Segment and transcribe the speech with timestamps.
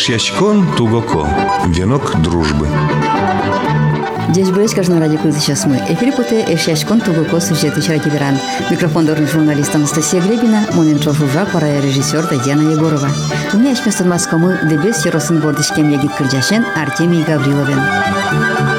[0.00, 1.28] Эшьячкон Тугоко.
[1.66, 2.66] Венок дружбы.
[4.28, 5.76] Будет каждый ради сейчас мы.
[5.90, 8.38] Эфир путе Эшьячкон Тугоко сюжеты Чаракиберан.
[8.70, 13.10] Микрофон дорожный журналист Анастасия Глебина, Моненчо Жужа, пора режиссер Татьяна Егорова.
[13.52, 18.69] У меня есть место Москвы, дебес Яросын Бордышкем Ягит Кырджашен, Артемий Гавриловен.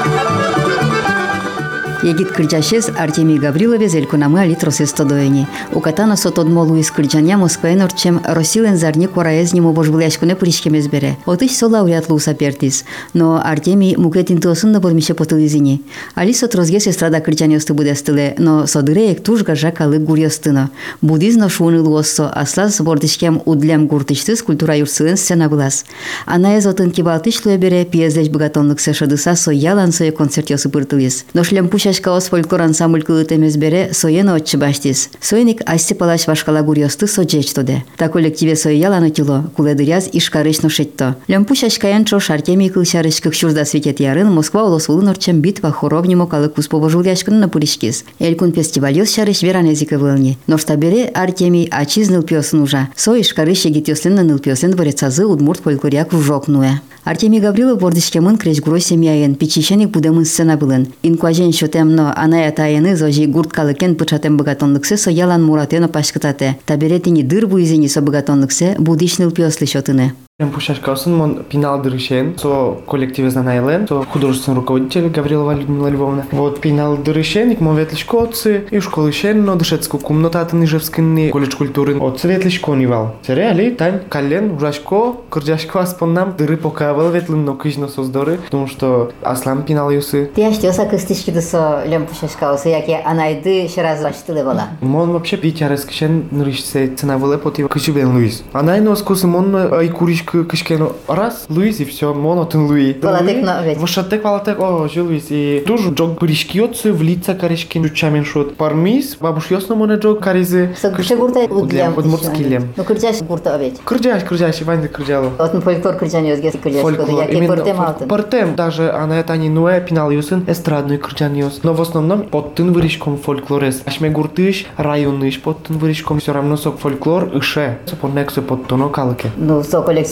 [2.03, 5.47] Егит кырджашес Артемий Гаврилове элькунамы али тросестодоени.
[5.73, 11.17] Укатана сотодмо Луис кырджаня Москваен орчем Росилен зарни кораез нему божбуляшкуне пришкемез бере.
[11.25, 12.85] Отыш со лауреат луса пертис.
[13.13, 15.81] Но Артемий мукетин тосын да болмише потылызини.
[16.13, 20.69] Али сотрозге сестрада кырджанёсты будестыле, но содыреек туж гажа калы гурьостыно.
[21.01, 25.83] Будизно шуны луоссо аслас бордышкем удлем гуртыштыс культура юрсылен сцена былас.
[26.27, 31.25] Ана эзотын кибалтыш луя бере пьездеч богатонлык сешадыса со ялан сое концерт ёсы пыртылыс.
[31.33, 35.10] Но шлем пуша Чашкалос фольклор ансамбль кылытемез бере соена отчы баштис.
[35.20, 37.84] Соеник асти палаш вашкала гурьосты соджечтоде.
[37.98, 41.16] Та коллективе сояланы тило, куледыряз ишкарыш ношетто.
[41.28, 46.88] Лямпу шашкаян чо шартеми кылшарыш кыкшурда светет ярын Москва олосулын орчем битва хоровнимо калы куспово
[46.88, 48.04] жуляшкын на пуришкис.
[48.18, 50.38] Элькун фестивалёс шарыш веранезика вылни.
[50.46, 52.88] Но штабере Артемий ачиз нылпёсын ужа.
[52.96, 56.80] Со ишкарыш егитёслен на нылпёслен дворецазы удмурт фольклория кружок нуя.
[57.04, 60.86] Артемий Гаврилов бордышкемын кречгуро семьяен, печищеник будемын сцена былын.
[61.02, 66.58] Инкуажен шотемно аная тайыны зожи гурткалыкен пычатем богатонлыксе со ялан муратено пашкытате.
[66.64, 70.14] Таберетини дыр буизини со богатонлыксе будишныл пёслы шотыны.
[70.38, 76.26] Пушашкасын мон пинал дырышен, со коллективе знанайлен, со художественный руководитель Гаврилова Людмила Львовна.
[76.32, 82.18] Вот пинал дырышен, мон ветлишкоцы, и школы шен, но дышецку кумнотаты ныжевскинни, колледж культуры, от
[82.18, 83.16] светлишко нивал.
[83.26, 89.62] Сериали, тань, кален, ужашко, кырджашко аспоннам, дыры покавал ветлын, но кыжно создоры, потому что аслам
[89.62, 90.30] пинал юсы.
[90.34, 94.68] Ты аж тёса кыстышки дысо лем пушашкаусы, яки анайды шираз баштылы бола.
[94.80, 98.42] Мон вообще питярес кишен нырышсе цена выле поти кычыбен Луис.
[98.52, 99.88] Анай нос мон ай
[100.22, 102.92] куриш кышкено раз Луис и все, монотон Луи.
[102.94, 103.78] Палатек на ведь.
[103.78, 105.26] Вашатек палатек, о, же Луис.
[105.28, 108.56] И тоже джог пришкиотцы в лица корешки чамин шот.
[108.56, 110.74] Пармис, бабуш ясно моне джог каризы.
[110.80, 111.96] Сагуше гурта удлям.
[111.96, 112.68] Удмуртский лем.
[112.76, 113.80] Ну кырджаш гурта ведь.
[113.84, 115.30] Кырджаш, кырджаш, Иван кырджало.
[115.38, 118.08] Вот фольклор кырджан ёзге кырджаш пыртем алтын.
[118.08, 121.60] Пыртем, даже она это не нуэ пинал юсын эстрадный кырджан ёс.
[121.62, 123.82] Но в основном под тын вырежком фольклорес.
[123.84, 127.78] Ашме гуртыш, районныш под тын вырежком все равно сок фольклор ише.
[127.86, 129.30] Сопонексу под тоно калке.
[129.36, 129.62] Ну,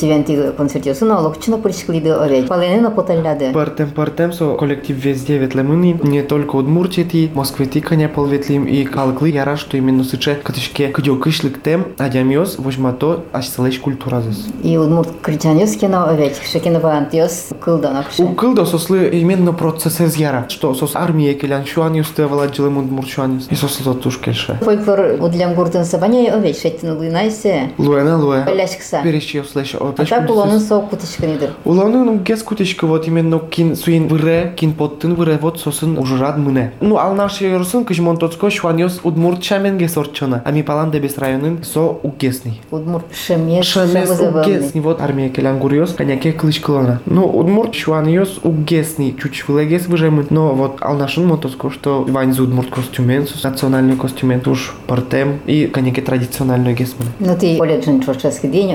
[0.00, 2.48] со коллективенти концертиосын олокчуна пырышкылиды овет.
[2.48, 3.52] Паленена поталляды.
[3.52, 8.84] Партем партем со коллектив везде ветлемыни, не только Удмуртии, ти, Москве ти коня полветлим и
[8.84, 14.46] калклы яра, что именно сыче катышке кыдё кышлык тем, адямиос, возьмато, аж целэш культура зас.
[14.62, 18.22] И удмурт кричанёс кена овет, шекена вантиос кылдана кышы.
[18.22, 23.08] У кылда сослы именно процесс из яра, что сос армия келян шуаниус те валаджилым удмурт
[23.08, 24.58] шуаниус, и сослы то туш кельше.
[24.62, 27.72] Фольклор удлям гуртын сабаня овет, шеттин луйнайсе.
[27.78, 28.44] Луэна луэ.
[28.46, 29.00] Пеляшкса.
[29.02, 29.74] Перещи слэш.
[29.98, 31.50] А так улонын со кутышканидыр.
[31.64, 36.18] Уланы ну гес кутышка вот именно кин суин выре, кин поттын выре вот сосын уже
[36.18, 36.72] рад мыне.
[36.80, 41.18] Ну ал наш yorsun кыш монтоцко шваниос удмурт чамен гес орчона, а ми палан дебес
[41.18, 42.60] районын со угесный.
[42.70, 47.00] Удмурт шемес, Шемес угесный вот армия келян гуриос, коняке клыш кылана.
[47.06, 50.26] Ну удмурт шваниос угесный, чуть вылегес выжемын.
[50.30, 55.66] Но вот ал нашын монтоцко, что вань за удмурт костюмен, национальный костюмен, туш партем и
[55.66, 57.08] коняке традициональный гесмен.
[57.18, 58.74] Ну ты колледжин чорческий день,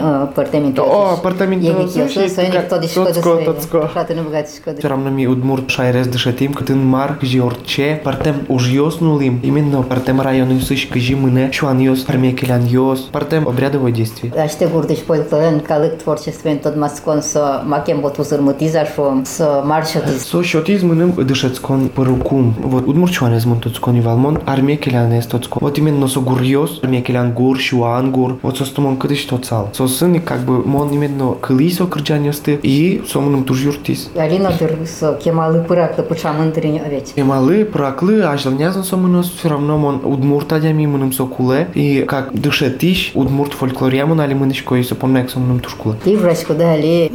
[1.14, 1.64] апартамент.
[1.64, 1.96] О, апартамент.
[1.96, 3.92] Египет, соник то дишко Тоцко, тоцко.
[3.94, 4.76] Шатыны богатишко.
[4.76, 10.60] Все равно ми удмурт шайрес дышетим, кытын мар жиорче, партем уж ёснулим, именно партем районы
[10.62, 14.34] сыш кыжи мыне, шуан ёс, армия келян ёс, партем обрядовое действие.
[14.34, 20.26] Аште гурдыш фольклорен калык творчествен тот маскон со макем бот узырмутиза шо, со маршатиз.
[20.26, 22.56] Со шотизмыным дышецкон порукум.
[22.58, 25.60] Вот удмурт шуан ezмон тоцкон и валмон, армия келян эс тоцкон.
[25.62, 29.70] Вот именно со гур ёс, армия келян гур, шуан гур, вот со стомон кыдыш тоцал.
[29.74, 34.10] Со сыны как бы мон именно кылы со кырджанёсты и со мыным туж юртис.
[34.16, 37.14] Алина дыр со кемалы пыраклы пычамын дырин овет.
[37.16, 42.34] Эмалы, праклы, ажлнязан со мынос, все равно мон удмурт адями мыным со куле, и как
[42.34, 45.98] дышетиш, удмурт фольклориамон али мынышко и со помнек со мыным туж куле.
[46.04, 47.12] Ты врачку дали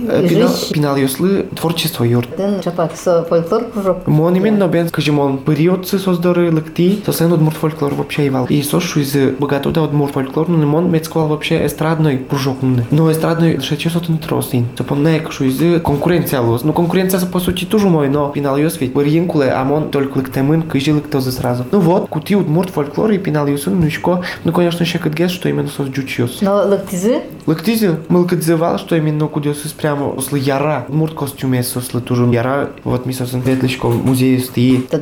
[0.73, 2.29] Пинал, ёслы творчество юрт.
[2.37, 4.07] Дын чапак со фольклор кружок.
[4.07, 8.47] Мон именно бен, скажем, он периодцы создары лыкти, со сен удмурт фольклор вообще ивал.
[8.47, 12.59] И сошу из богато да удмурт фольклор, но мон мецквал вообще эстрадной кружок.
[12.91, 14.67] Но эстрадной дышече со тын тросин.
[14.77, 16.65] Со помнек, что из конкуренция лос.
[16.65, 20.63] Ну конкуренция по сути тоже мой, но ёс ведь барьин куле, а мон только лыктемын,
[20.63, 21.65] кыжи лыктозы сразу.
[21.71, 25.49] Ну вот, кути удмурт фольклор и пинал ёсын, ну ишко, ну конечно, еще кыдгес, что
[25.49, 26.41] именно сос джучиос.
[26.41, 32.71] Но лыктизы Лактизи, мылкадзевал, что именно кудиосыз прямо ослы яра, мурт костюме сослы тоже яра,
[32.85, 33.15] вот ми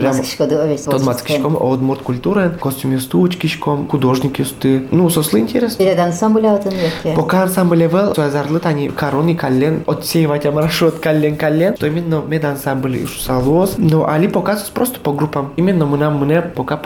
[0.00, 0.84] маскишко да овет.
[0.84, 4.86] Тот маскишком, а от мурт культурен, костюм стучкишком, художник юсты.
[4.90, 5.76] Ну, сослы интерес.
[5.76, 7.14] Перед ансамбля атын веке.
[7.14, 12.22] Пока ансамбль левел, то азарлы слыт они короны каллен, отсеивать маршрут каллен каллен, то именно
[12.26, 13.74] мед ансамбль салос.
[13.78, 15.52] Но али показывают просто по группам.
[15.56, 16.76] Именно мы нам мне пока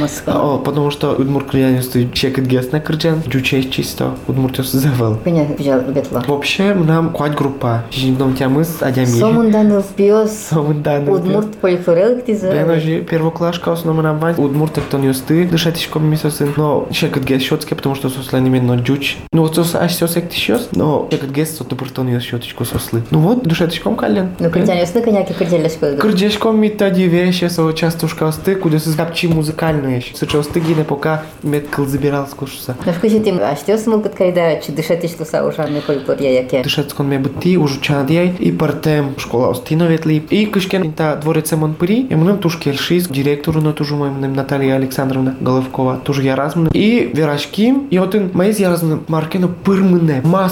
[0.00, 0.34] Москва.
[0.34, 5.16] О, потому что Удмурт крыянисты чекет гесна крыджан, дючей чисто, Удмуртиос завел.
[5.24, 6.22] Кыня взял ветла.
[6.26, 7.84] Вообще, нам хватит группа.
[7.90, 9.08] Жидом тямыз, адямир.
[9.08, 10.32] Сомунданов пиос.
[10.50, 11.20] Сомунданов.
[11.20, 12.52] Удмурт полифорел тиза.
[12.52, 14.34] Беножи первоклашка основа нам вань.
[14.36, 16.52] Удмурт усты, дышатишко мисосын.
[16.56, 19.16] Но чекет гес щетки, потому что сослан именно дюч.
[19.32, 23.02] Ну вот сос аж сосек тишёс, но чекет гес сот напортон ее щеточку сослы.
[23.10, 24.30] Ну вот, дышатишком кален.
[24.38, 25.96] Ну, критяне сны коняки критяляшко.
[25.96, 30.16] Крдешком ми тоді вещи, со частушка ости, куди се згапчи музикальну ещё.
[30.16, 32.76] Суча ости гине пока меткл забирал скушуса.
[32.86, 35.50] Ну, вкусит им, а что смолкат кайда, чи дышати что са
[35.86, 36.62] фольклор я яке.
[36.62, 40.14] Дышецкон ме бути, уже чадяй, и партем школа остиноветли.
[40.30, 45.36] И кышкен та дворец Монпыри, и мнем туш кельшис, директору на тужу моим Наталья Александровна
[45.40, 46.70] Головкова, тоже я размны.
[46.72, 49.48] И верашки, и вот он мои я размны маркено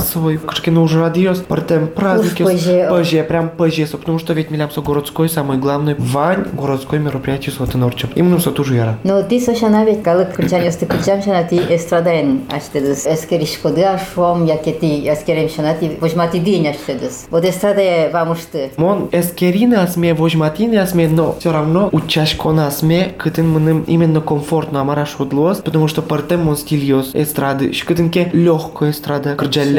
[0.06, 2.42] массовый, кышкен уже радиос, партем праздники.
[2.42, 3.24] Позже.
[3.28, 8.10] Прям позже, потому что ведь милям со городской, самый главный, вань, городской мероприятие с Норчем.
[8.14, 8.98] Именно со тужу яра.
[9.02, 13.06] Но ты сошана ведь калык критяне сты критям шана ти эстрадаен аштедес.
[13.06, 17.26] Эскериш коды ашвом, яке ти эскерем шана ти возьмати день аштедес.
[17.30, 18.70] Вот эстрадая вам уж ты.
[18.76, 25.04] Мон эскерина асме, вожматина асме, но все равно учашкона асме, кытын мыным именно комфортно амара
[25.04, 29.34] шодлос, потому что партем мон стильос эстрады, кытынке легкая эстрада,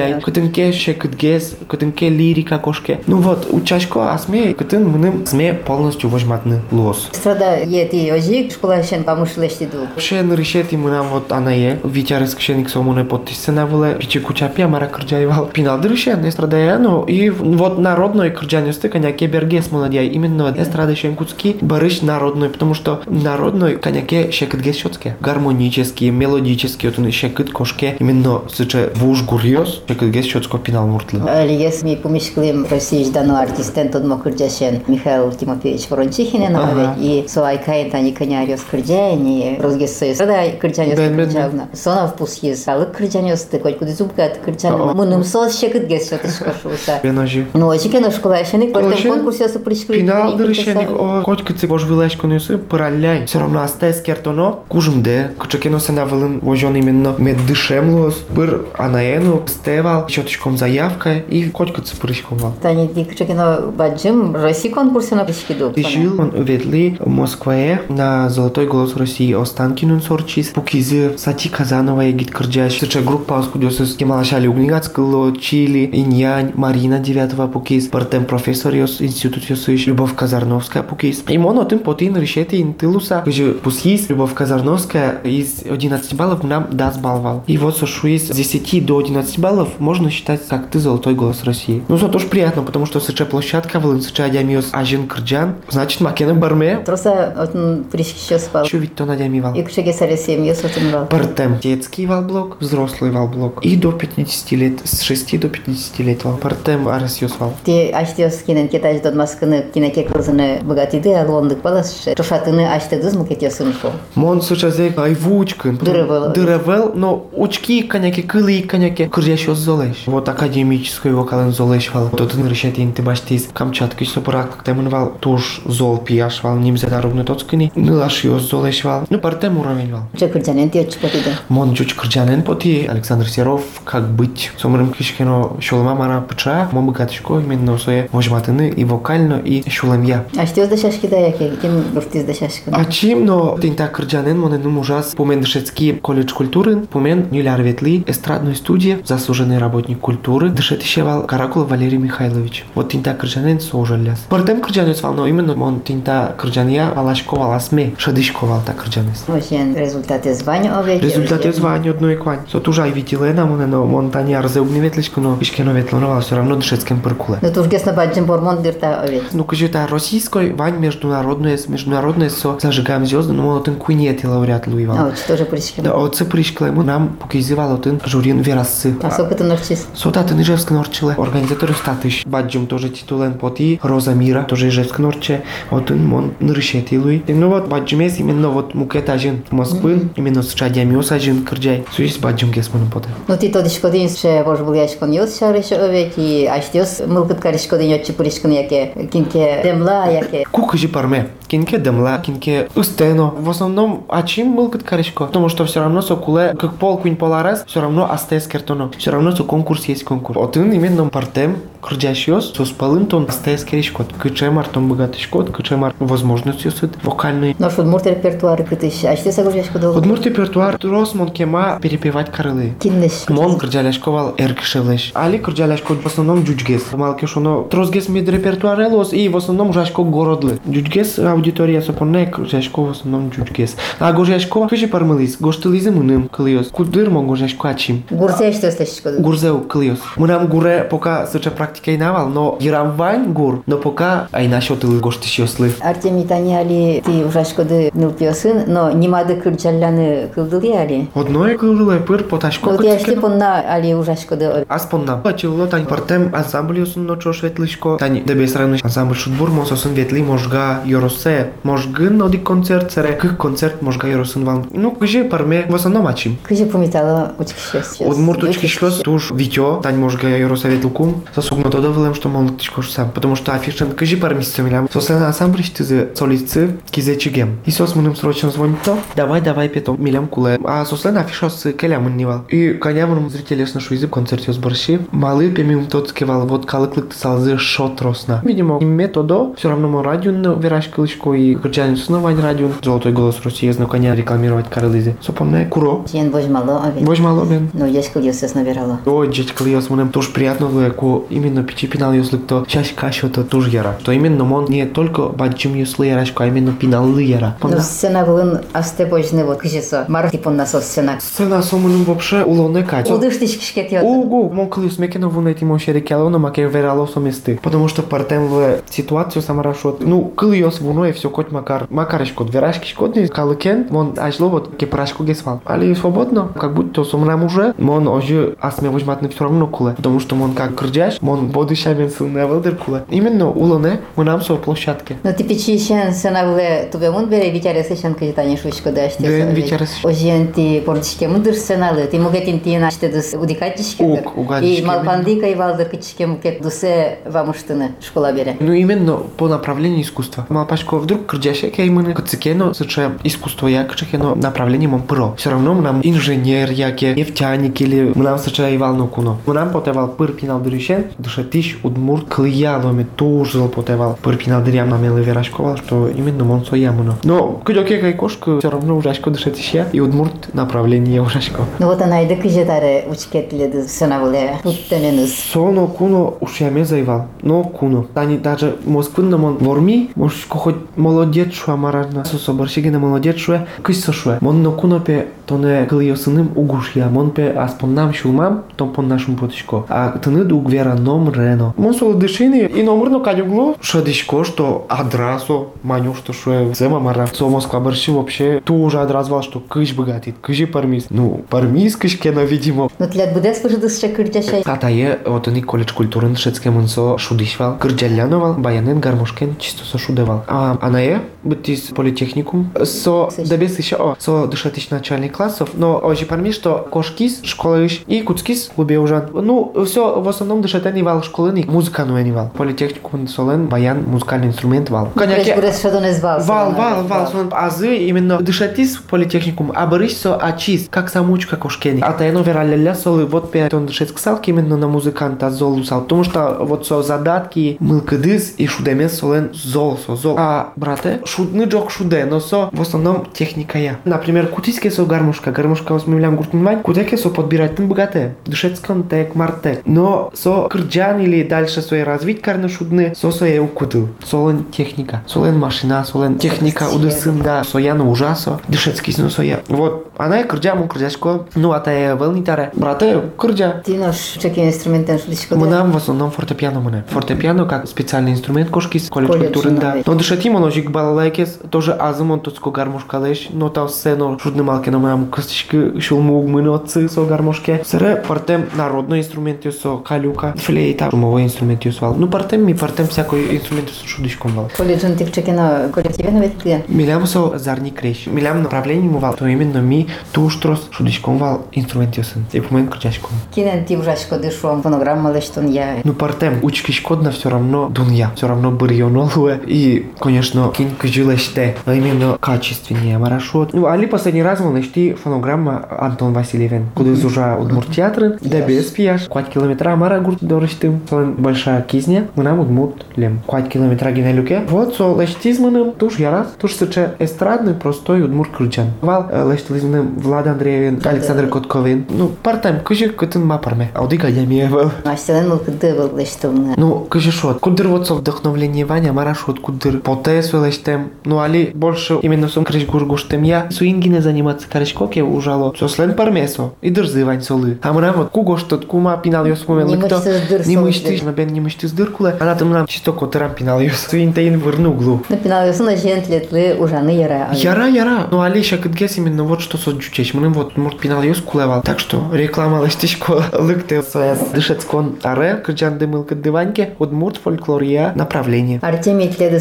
[0.08, 3.02] крджалляй, кытынке шекытгез, кытынке лирика кошке.
[3.08, 7.10] Ну вот, учашко асме, кытын мыным сме полностью вожматны лос.
[7.14, 9.88] Эстрада е ти ожик, школа шен помышлешти ду.
[10.24, 14.88] На решети мы нам вот она е, Витя Рескшеник сомуне подтисена выле, пичи кучапи амара
[14.88, 15.48] крджаевал.
[15.48, 21.58] Пинал дырышен, эстрада я, ну и вот народной крджанисты, коняке бергес молодяй, именно эстрада шенкутский,
[21.62, 25.16] барыш народной, потому что народной коняке шекытгес щетке.
[25.20, 31.20] Гармонический, мелодический, вот он шекыт кошке, именно сыче вуж гурьос, шекытгес щетко пинал муртлы.
[31.28, 36.96] Алиес ми помешклим России ждану артистен тот мокрджашен Михаил Тимофеевич Ворончихинен, ага.
[37.00, 40.18] и суай кайын тани коняриос крджани, розгес союз.
[40.18, 41.26] Да, крджаниос Бен, бен, бен.
[41.28, 41.68] крджавна.
[41.74, 44.76] Сона впус ез, алык крджаниос ты, хоть куди зубкат крджани.
[44.76, 44.94] О.
[44.94, 47.00] Мыным сос шекытгес щетышко шуса.
[47.04, 47.48] Беножи.
[47.54, 48.90] Ну, очекен школа шеник, Очень.
[48.92, 49.98] потом конкурсе со пришкли.
[50.00, 53.26] Пинал дырышеник, о, котка ци бож вилешко нюсы, паралляй.
[53.26, 58.66] Все равно астес кертоно, кужым де, кучакено се навылын вожон именно мед дышем лос, пыр
[58.78, 59.42] анаену,
[59.88, 62.54] стевал, щеточком заявка и котка ци прыщком вал.
[62.62, 65.72] Тани ди кчекено баджим, России конкурсе на пришки ду.
[65.72, 72.06] Ты жил он ветли в Москве на Золотой голос России Останкинун Сорчис, Пукизы, Сати Казанова
[72.06, 78.74] и Гид Кырджаш, Сыча группа Оскудиосус, Кемалашали Угнигацкало, Чили, Иньянь, Марина Девятого Пукиз, Партем профессор
[78.74, 81.24] Йос, Институт Йосыш, Любовь Казарновская Пукиз.
[81.30, 87.00] И моно тым потин решети интилуса, где Пусиз, Любовь Казарновская из 11 баллов нам даст
[87.00, 87.44] балвал.
[87.48, 91.84] И вот сошу из 10 до 11 баллов можно считать как ты Золотой голос России.
[91.88, 96.34] Ну, зато тоже приятно, потому что Сыча площадка, Волын Сыча Адямиос Ажин Кырджан, значит Макена
[96.34, 98.66] Барме, Троса от пришки ще спал.
[98.66, 99.54] Чё ведь то надямивал?
[99.56, 101.08] И кчеге саре семье сотенвал.
[101.08, 103.64] Партем детский валблок, взрослый валблок.
[103.64, 106.38] И до 50 лет, с 6 до 50 лет вал.
[106.38, 107.54] Партем арасиос вал.
[107.66, 112.14] Ти аштиос кинен кетаж дот маскыны кинеке кырзыны богатиды алондык баласшы.
[112.16, 113.92] Тошатыны аштыдыз мукетесын шо.
[114.16, 115.78] Мон сучазек айвучкын.
[115.78, 116.34] Дырывал.
[116.34, 119.08] Дырывал, но учки коняки, кылы коняки.
[119.08, 120.04] Кырjаш золеш.
[120.06, 122.10] Вот академической вокален золеш вал.
[122.10, 123.50] Тотын решет инты баштиз.
[123.54, 125.14] Камчатки сопрак, темын вал.
[125.20, 126.56] Туш зол пияш вал.
[126.56, 127.74] Нимзе дорогны тоцкыни.
[127.76, 129.06] Нылаш йоз золеш вал.
[129.10, 130.04] Ну партем уровень вал.
[130.18, 131.32] Че кырджанен ти очкотиды.
[131.50, 134.52] Мон чуч крджанен поти Александр Серов, как быть.
[134.58, 140.26] Сомрым кишкено шолма мара пыча, мон богатышко именно своє вожматыны и вокально, и шулемья.
[140.38, 142.72] Аштиос да шашки да яке, ким руфтиз да шашкы.
[142.72, 147.62] А чим, но тин так крджанен, монен ну ужас, помен Дышецкий колледж культуры, помен Нюляр
[147.62, 152.66] Ветли, эстрадной студии, заслуженный работник культуры, Дышетищевал Каракул Валерий Михайлович.
[152.76, 154.20] Вот тин так крджанен сожаляс.
[154.30, 159.26] Портем крджанец вал, но именно мон тин так крджания валашковал асме, шадышковал так крджанес.
[159.28, 161.04] Ошен результаты звания овеки.
[161.04, 162.40] Результате звания одной квань.
[162.52, 167.02] Со тужа и витилена, моне, но монтаньяр за угневетличко, но ишкено ветлоновал все равно Дышецким
[167.02, 167.40] перкуле.
[167.42, 169.26] Ну туж гесна баджим бормон дырта овеки.
[169.32, 174.28] Ну, кажи, та российской вань международная, международная со зажигаем звезды, но он один куинет и
[174.28, 174.98] лауреат А Луивал.
[175.06, 175.82] вот тоже пришки.
[175.82, 178.96] Да, оце пришкла ему нам показывал один журин верасы.
[179.02, 179.88] А сколько ты норчис?
[179.94, 181.16] Сота ты Ижевск Норчиле.
[181.18, 182.24] Организатор статыш.
[182.26, 183.80] Баджим тоже титулен поти.
[183.82, 185.44] Роза Мира тоже Ижевск Норче.
[185.70, 187.24] Вот он мон нырышети луи.
[187.28, 190.10] И Ну вот баджим есть именно вот мукет ажин Москвы.
[190.16, 191.86] Именно с чадями ажин кырджай.
[191.96, 193.10] Суис баджим гес мон поте.
[193.28, 196.46] Ну ти тоди шкодин ше бож бул яшкон йос шарыш овеки.
[196.46, 198.92] Аштиос мылкыт кариш шкодин йотчи пришкын яке.
[199.12, 200.46] Кинке демла яке.
[200.52, 201.28] Ку кажи парме.
[201.48, 203.34] Кинке демла, кинке устено.
[203.38, 205.26] В основном, а чем был каткаришко?
[205.26, 208.92] Потому что все равно сокуле, как пол кунь поларес, все равно астес кертоно.
[208.98, 210.38] Все равно со конкурс есть конкурс.
[210.38, 214.08] Один именно партем, крдящиос, со спалым тон астес керишкот.
[214.20, 217.56] Кычемар тон богатышкот, кычемар возможностью сыт вокальный.
[217.56, 219.04] Что удмурт репертуары кытыш.
[219.04, 220.00] А что сагуржашко долго?
[220.00, 222.74] Удмурт репертуар рос мон кема перепевать крылы.
[222.80, 223.30] Киндеш.
[223.30, 225.12] Мон крдяляшковал эркшелеш.
[225.14, 226.92] Али крдяляшко в основном джуджгес.
[226.94, 230.60] Малки шоно трозгес мид репертуарелос и в основном жашко городлы.
[230.68, 233.76] Джуджгес аудитория сопоне жашко в основном джуджгес.
[234.00, 235.38] А гожашко кыжи пармылис.
[235.40, 236.70] Гоштылизы мыным кылиос.
[236.70, 238.04] Кудыр мон гожашко ачим.
[238.10, 239.24] Гурзе что стащишко долго?
[239.24, 240.00] Гурзеу кылиос.
[240.16, 245.00] Мынам гуре пока сыча практика и навал, но ярам вань гур, но пока ай нашотылы
[245.00, 245.74] гоштышиослы.
[245.80, 251.08] Артемий Тани али ты ужашкоды нылпиосын, но немады кырчалляны кылдылы али.
[251.14, 252.70] Одное кылдылы пыр поташко.
[252.70, 254.66] Вот я шли понна али ужашкоды.
[254.68, 255.22] Аспонна.
[255.24, 257.98] Ачыло тань партем ансамбль юсын ночо шветлышко.
[257.98, 260.82] Тань дебес районы ансамбль шутбур мососын ветли можга
[261.28, 261.52] йоросе.
[261.64, 263.14] Можгын оди концерт сере.
[263.14, 264.66] Кых концерт можга йоросын вал.
[264.72, 266.38] Ну, кыжи парме в основном ачим.
[266.44, 267.34] Кыжи помитала.
[267.38, 271.24] От мурточки шлёс туш витё, тань можга йоросе ветлукум.
[271.36, 273.12] Сосугно то довелем, что мол тишко сам.
[273.12, 274.88] Потому что афишен кыжи парме стемилям.
[274.92, 277.60] Сослен ансамбль штызы солистцы кизе чигем.
[277.66, 278.98] И сос мыным срочно звонит то.
[279.16, 280.60] Давай, давай, петом милям куле.
[280.64, 282.44] А сослен афишос келям нивал.
[282.50, 285.00] И коня мыным зрители с нашу язык концерте сборщи.
[285.12, 288.42] Малы пемим тот скивал вот калыклык салзы шот росна.
[288.44, 290.88] Видимо, методо все равно мы радио вераш
[291.18, 292.70] кылышко и грджанин снова радио.
[292.84, 295.16] Золотой голос России знаю коня рекламировать карылызи.
[295.22, 296.04] Сопомне куро.
[296.12, 297.06] Тен божмало, а ведь.
[297.06, 297.70] Боже мало бен.
[297.74, 299.00] Ну, я скылился наверала.
[299.06, 303.30] Ой, джеч клиос мунем тоже приятно было, ко именно пичи пинал юслык то чаще кашо
[303.30, 303.98] то тоже яра.
[304.04, 307.58] То именно мон не только баджим юслы ярашко, а именно пинал яра.
[307.62, 310.06] Ну, сцена вылын асте божны вот кыжесо.
[310.08, 311.20] Марти понна со сцена.
[311.20, 313.10] Сцена сомунем вообще улоне кать.
[313.10, 314.04] Удыш тыш кишкет йод.
[314.04, 317.60] Угу, мон клиос мекено вуна эти мон шерекяло, но маке верало соместы.
[317.62, 320.02] Потому что партем в ситуацию самарашот.
[320.02, 321.88] Ну, клиос вуно и все кот макар.
[321.90, 325.62] Макарышко, дверашки шкодный, калыкен, мон ачло вот кепрашку гесвал.
[325.66, 329.94] Али свободно, как будто сомнам уже, мон оже асме возьматны все равно куле.
[329.96, 333.04] Потому что мон как крджаш, мон бодышамен суневел дер куле.
[333.10, 335.18] Именно улоне, мы нам со площадке.
[335.24, 339.06] Ну, ти пичи шен сцена выле тубе мун бере витяре сешен кыжи тани шучко да
[339.06, 339.24] аште.
[339.24, 340.10] Ден витяре сешен.
[340.10, 342.08] Ожен ти пордишке мудыр сценалы.
[342.08, 344.04] Ти мугетин ти наште дус удикатишке.
[344.04, 348.58] Ук, угадишке, И малпандика и валды кычке мукет дусе вамуштыны школа бере.
[348.60, 350.46] Ну именно по направлению искусства.
[350.50, 355.36] Малпашко вдруг крджаше кеймыны, кацикено, сыче искусство я кчехено направление мон про.
[355.38, 359.38] Все равно мы нам инженер яке, нефтяник или мы нам сыче и вал куно.
[359.46, 364.90] Мы нам потевал пыр пинал дырющен, душе тиш удмур клыяломе тоже потевал пыр пинал дырям
[364.90, 367.18] на мелы верашковал, что именно мон соямуно.
[367.24, 371.64] Но кудёке кай кошка все равно ужашко дыше тишья и удмурт направление ужашко.
[371.80, 375.34] Ну вот она и кыжи таре учкетледи сцена выле туттеменыз.
[375.34, 378.06] Соно куно ушяме заевал, но куно.
[378.14, 383.67] Тани даже Москвын мон ворми, может хоть молодец шуа маражна, сосо баршиги на молодец шуа,
[383.83, 384.39] кысь шуа.
[384.41, 389.85] Мон но куно пе тоне кылиосыным угушья, мон пе аспоннам шулмам, том пон нашим потышко.
[389.89, 391.75] А тыны дуг вера ном рено.
[391.77, 397.27] Мон соло дышини и номерно кадюгло, что дышко, что адрасо, маню, что шуа зема мара.
[397.27, 401.07] Со Москва барши вообще тоже адразвал, что кыш богатит, кыжи пармис.
[401.11, 402.89] Ну, пармис кышкено, видимо.
[402.99, 404.63] Ну, тлят буде спожидыс ще кырджашай.
[404.63, 410.45] Атае от ни коледж культурын шецке мунсо шудишвал, кырджаляновал, баянен гармошкен чисто со шудевал.
[410.47, 416.52] А анае бытис политехникум со дебес еще о со дышатич начальных классов, но ожи парми
[416.52, 419.30] что кошкис школа иш и куцкис лубе ужан.
[419.34, 422.52] Ну все в основном дышатени вал школыник музыка ну вал.
[422.56, 425.10] Политехникум солен баян музыкальный инструмент вал.
[425.16, 426.42] Не звал.
[426.42, 432.02] Вал, вал, вал, сон азы именно дышатис политехникум, а барыш со ачис, как самучка кошкени.
[432.02, 436.24] А тайно вералля солы вот пять он дышет салки именно на музыканта зол усал, потому
[436.24, 440.36] что вот со задатки мылкадыс и шудемес солен зол со зол.
[440.38, 443.98] А брате шудны джок шуде, но со в основном техника я.
[444.06, 449.82] Например, кутиске со гармошка, гармошка осмывлям гуртнмань, кутеке со подбирать тын богате, дышецкон тек мартек.
[449.86, 454.10] Но со кырджан или дальше свои развить карны шудны, со я укутыл.
[454.26, 459.62] Солен техника, солен машина, солен техника удысын да, я на ужасо, дышецкий но со я.
[459.68, 462.72] Вот, она и кырджа, му кырджашко, ну а та е вълнитаре.
[462.76, 467.04] Брате, кырджа, Ти наш чеки инструментен шудишко Мы нам в основном фортепиано мы.
[467.10, 469.94] Фортепиано как специальный инструмент кошки с колледж Колледж, культуры, да.
[469.94, 470.04] да.
[470.06, 475.00] Но дышати моножик балалайкес тоже азымон туско гармошка леш, но та сцено шудны малки на
[475.00, 477.82] моям костички шулму мынотцы со гармошке.
[477.86, 482.16] Сыре партем народный инструмент со калюка, флейта, шумовой инструмент юсвал.
[482.16, 484.72] Ну партем ми партем всякой инструмент с шудишком вал.
[484.78, 486.84] Колледжен ти чеки на коллективе на ветке.
[486.88, 488.28] Милям со зарни крещ.
[488.28, 489.36] Милям направление му вал.
[489.36, 492.46] То именно ми туштрос шудишком вал инструмент юсын.
[492.52, 493.32] И по моим крутяшком.
[493.54, 495.98] Кинен ти ужашко дышом фонограмма лештон я.
[496.04, 501.76] Ну партем учки шкодно все равно дунья, все равно бырьонолуе и коня конечно, кинь кжилеште,
[501.88, 503.74] но именно качественнее марашрут.
[503.74, 508.86] Ну, али последний раз мы нашли фонограмма Антон Васильевен, куда из уже Удмурт да без
[508.86, 514.62] пияш, 5 километра мара гурт дорыштым, большая кизня, мы нам Удмурт лем, 5 километра генелюке.
[514.70, 518.92] Вот, со лештизманым, туш ярас, туш сыче эстрадный, простой Удмурт крыльчан.
[519.02, 524.92] Вал лештизманым Влад Андреевин, Александр Котковин, ну, партайм, кыжы кытын мапарме, аудига ямиевал.
[525.04, 526.76] Астелен был кыды был лештовны.
[526.78, 532.20] Ну, кыжы шот, кудыр вот со вдохновление Ваня, марашот, кудыр потесу лештем, ну, али больше
[532.22, 537.42] именно сум крыш гургуштем я, суингине заниматься карышкоке ужало, со слен пармесо, и дырзы вань
[537.42, 537.76] солы.
[537.76, 541.20] Там рам, куго что кума пинал ёс куме Не лыкто, мышцы с дыр не мышты,
[541.24, 544.92] на бен не мышты с дыркуле, она там нам чисто котырам пинал ёс, суинтейн вырну
[544.92, 545.24] углу.
[545.30, 547.50] Напинал ясына жентлетлы ужаны яра.
[547.54, 548.28] Яра, яра.
[548.32, 550.34] Ну, Алиша, кыдгес именно вот что соджучеш.
[550.34, 551.82] Мы вот, может, пинал ёс кулевал.
[551.82, 554.40] Так что, реклама ластичко лыкте свояс.
[554.54, 558.80] Дышецкон аре, кырджан дымыл кыддываньке, удмурт фольклория направление.
[558.82, 559.60] Артемий тледі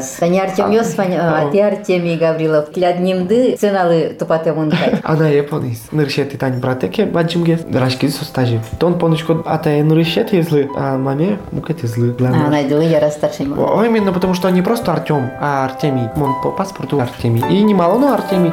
[0.00, 0.16] скиннимаз.
[0.18, 2.70] Тани Артем Йосвань, а ты Артемий Гаврилов.
[2.70, 5.00] Тляднимды ценалы тупате мункай.
[5.02, 5.82] Ана японис.
[5.92, 8.60] И тань братеке, баджимге, рашки со стажи.
[8.78, 12.14] Тон поночко, а та ныршет злы, а маме мукете злы.
[12.20, 13.56] А, найдылы яра старший ма.
[13.56, 16.08] О, именно потому, что не просто Артем, а Артемий.
[16.16, 17.42] Он по паспорту Артемий.
[17.50, 18.52] И немало, но Артемий.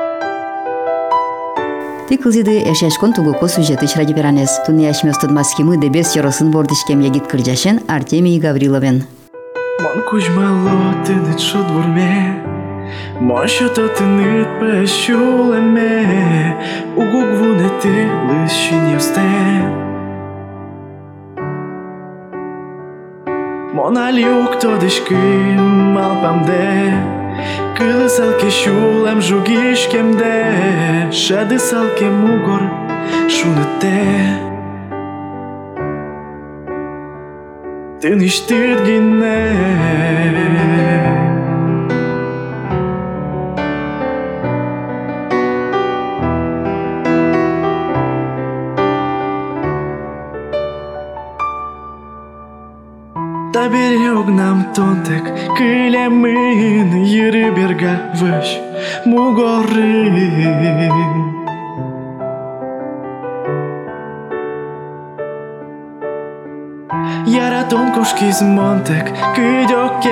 [2.10, 4.50] Ти кылзиды эшешкон тугуко сюжеты ради беранес.
[4.66, 9.06] Туни яшмёстуд маскимы дебес чоросын бордишкем ягит кырджашен Артемий Гавриловен.
[9.83, 12.43] Мон кужмало тинит шудвурме
[13.21, 16.57] Мощо то тинит пешулеме
[16.97, 19.21] Угугвунети лишиньосте
[23.75, 26.95] Мональюк то дишки малпамде
[27.76, 32.62] Кылысалке шулем жугишкемде Шадысалке мугор
[33.29, 34.50] шунете
[38.01, 39.41] Ты не штыргине
[53.53, 55.24] Та берег нам тонтек
[55.57, 58.59] Килемин Єри берга виш
[59.05, 60.11] Мугори
[67.72, 69.05] Тонкушки з Монтек,
[69.36, 70.12] кидь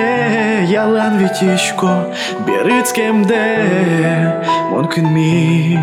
[0.70, 2.02] ялан вітічко,
[2.46, 5.78] бірицькем де, мон кінмі,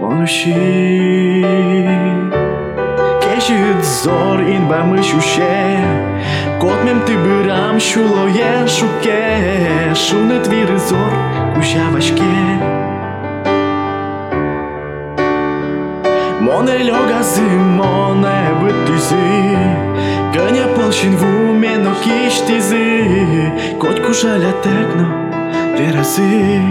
[0.00, 1.46] мон уші.
[3.22, 5.78] Кешіт зор ін бамиш уще,
[6.60, 9.38] кот мем ти бирам шуло є шуке,
[9.94, 11.12] шуне твіри зор,
[11.54, 12.22] куща важке.
[16.40, 19.56] Моне льога зимоне бит тизи,
[20.31, 25.07] моне бытызы Гënje полшин ву мено киштизы Коть кушаля текно
[25.77, 26.61] веразы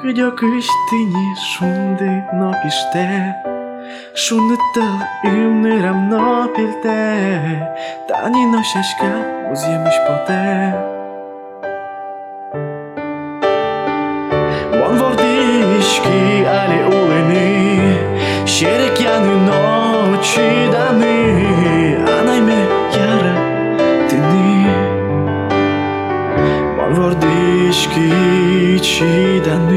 [0.00, 3.36] Кыдё кыштыни шунды но пиште
[4.14, 7.68] Шунды тыл имны рамно пилте
[8.08, 9.12] Тани но шашка
[9.50, 10.74] уземыш поте
[14.78, 17.05] Вон вордишки али улыны
[20.27, 21.05] 시다니
[22.03, 22.51] 하나님의
[22.93, 23.23] 야를
[24.09, 24.65] 듣니
[26.75, 29.76] 말월 디시기 치다니